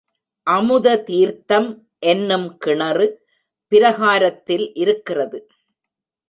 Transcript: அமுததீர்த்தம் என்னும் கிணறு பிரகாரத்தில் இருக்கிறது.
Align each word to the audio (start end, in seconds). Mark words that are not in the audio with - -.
அமுததீர்த்தம் 0.47 1.67
என்னும் 1.99 2.57
கிணறு 2.57 3.07
பிரகாரத்தில் 3.71 4.65
இருக்கிறது. 4.73 5.39